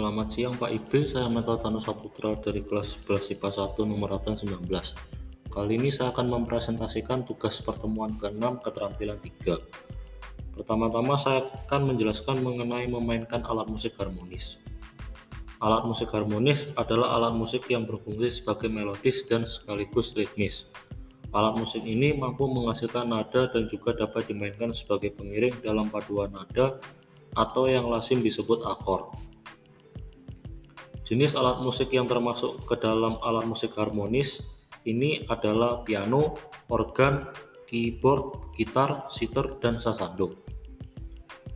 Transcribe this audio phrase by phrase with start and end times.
[0.00, 1.28] Selamat siang Pak Ibe, saya
[1.60, 4.64] Tanu Saputra dari kelas 11 IPA 1 nomor 19.
[5.52, 9.60] Kali ini saya akan mempresentasikan tugas pertemuan ke-6 keterampilan 3.
[10.56, 14.56] Pertama-tama saya akan menjelaskan mengenai memainkan alat musik harmonis.
[15.60, 20.64] Alat musik harmonis adalah alat musik yang berfungsi sebagai melodis dan sekaligus ritmis.
[21.36, 26.80] Alat musik ini mampu menghasilkan nada dan juga dapat dimainkan sebagai pengiring dalam paduan nada
[27.36, 29.12] atau yang lazim disebut akor.
[31.10, 34.46] Jenis alat musik yang termasuk ke dalam alat musik harmonis
[34.86, 36.38] ini adalah piano,
[36.70, 37.26] organ,
[37.66, 40.38] keyboard, gitar, sitar, dan sasando.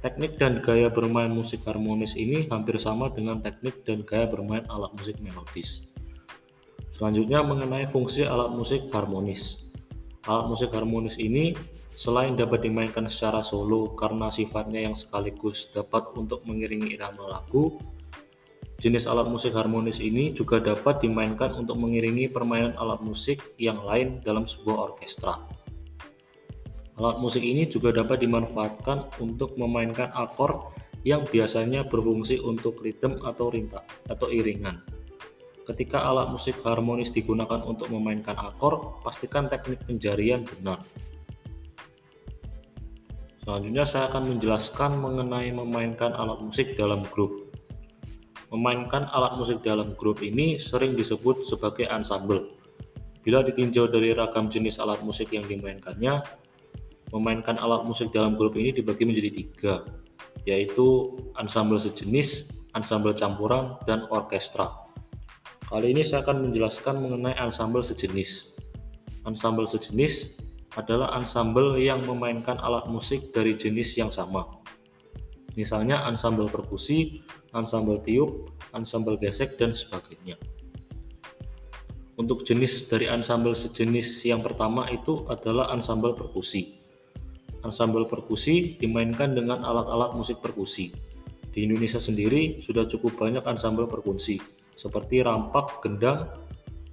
[0.00, 4.88] Teknik dan gaya bermain musik harmonis ini hampir sama dengan teknik dan gaya bermain alat
[4.96, 5.84] musik melodis.
[6.96, 9.60] Selanjutnya mengenai fungsi alat musik harmonis.
[10.32, 11.52] Alat musik harmonis ini
[11.92, 17.76] selain dapat dimainkan secara solo karena sifatnya yang sekaligus dapat untuk mengiringi irama lagu,
[18.82, 24.18] Jenis alat musik harmonis ini juga dapat dimainkan untuk mengiringi permainan alat musik yang lain
[24.26, 25.38] dalam sebuah orkestra.
[26.98, 30.74] Alat musik ini juga dapat dimanfaatkan untuk memainkan akor
[31.06, 34.82] yang biasanya berfungsi untuk ritme atau rintak atau iringan.
[35.62, 40.82] Ketika alat musik harmonis digunakan untuk memainkan akor, pastikan teknik penjarian benar.
[43.46, 47.51] Selanjutnya saya akan menjelaskan mengenai memainkan alat musik dalam grup.
[48.52, 52.52] Memainkan alat musik dalam grup ini sering disebut sebagai ensemble.
[53.24, 56.20] Bila ditinjau dari ragam jenis alat musik yang dimainkannya,
[57.16, 59.74] memainkan alat musik dalam grup ini dibagi menjadi tiga,
[60.44, 64.68] yaitu ensemble sejenis, ensemble campuran, dan orkestra.
[65.72, 68.52] Kali ini saya akan menjelaskan mengenai ensemble sejenis.
[69.24, 70.36] Ensemble sejenis
[70.76, 74.44] adalah ensemble yang memainkan alat musik dari jenis yang sama.
[75.54, 77.20] Misalnya ensemble perkusi,
[77.52, 80.40] ensemble tiup, ensemble gesek, dan sebagainya.
[82.16, 86.80] Untuk jenis dari ensemble sejenis yang pertama itu adalah ensemble perkusi.
[87.64, 90.92] Ensemble perkusi dimainkan dengan alat-alat musik perkusi.
[91.52, 94.40] Di Indonesia sendiri sudah cukup banyak ensemble perkusi
[94.76, 96.26] seperti rampak, gendang,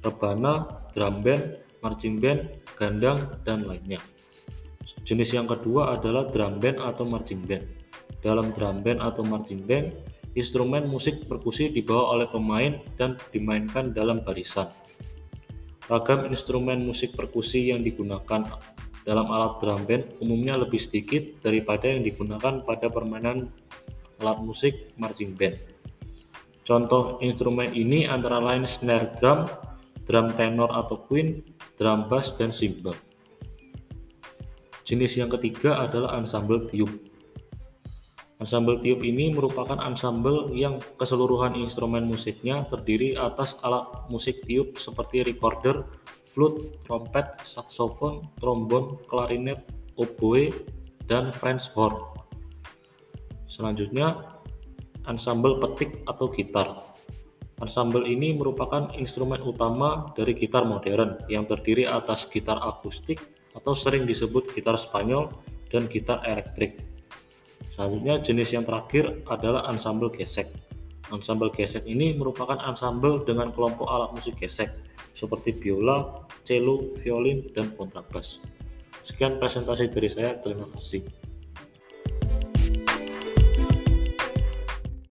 [0.00, 4.00] rebana, drum band, marching band, gandang, dan lainnya.
[5.06, 7.62] Jenis yang kedua adalah drum band atau marching band.
[8.26, 9.94] Dalam drum band atau marching band,
[10.36, 14.68] Instrumen musik perkusi dibawa oleh pemain dan dimainkan dalam barisan.
[15.88, 18.44] Ragam instrumen musik perkusi yang digunakan
[19.08, 23.48] dalam alat drum band umumnya lebih sedikit daripada yang digunakan pada permainan
[24.20, 25.56] alat musik marching band.
[26.68, 29.48] Contoh instrumen ini antara lain snare drum,
[30.04, 31.40] drum tenor atau queen,
[31.80, 32.92] drum bass, dan cymbal.
[34.84, 36.92] Jenis yang ketiga adalah ensemble tiup.
[38.36, 45.24] Ensemble tiup ini merupakan ensemble yang keseluruhan instrumen musiknya terdiri atas alat musik tiup seperti
[45.24, 45.88] recorder,
[46.36, 49.64] flute, trompet, saksofon, trombon, klarinet,
[49.96, 50.52] oboe,
[51.08, 51.96] dan French horn.
[53.48, 54.36] Selanjutnya,
[55.08, 56.92] ensemble petik atau gitar.
[57.64, 63.16] Ensemble ini merupakan instrumen utama dari gitar modern yang terdiri atas gitar akustik
[63.56, 65.32] atau sering disebut gitar Spanyol
[65.72, 66.95] dan gitar elektrik.
[67.76, 70.48] Selanjutnya jenis yang terakhir adalah ensemble gesek.
[71.12, 74.72] Ensemble gesek ini merupakan ensemble dengan kelompok alat musik gesek
[75.12, 78.40] seperti biola, cello, violin, dan kontrabas.
[79.04, 81.04] Sekian presentasi dari saya, terima kasih.